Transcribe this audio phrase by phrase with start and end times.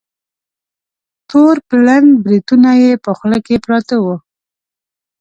[1.29, 4.15] تور پلن بریتونه یې په خوله کې پراته وه.